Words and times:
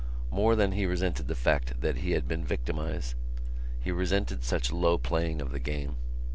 More 0.31 0.55
than 0.55 0.71
he 0.71 0.87
resented 0.87 1.27
the 1.27 1.35
fact 1.35 1.79
that 1.81 1.97
he 1.97 2.13
had 2.13 2.27
been 2.27 2.43
victimised 2.43 3.13
he 3.79 3.91
resented 3.91 4.43
such 4.43 4.71
low 4.73 4.97
playing 4.97 5.43
of 5.43 5.51
the 5.51 5.59
game. 5.59 5.95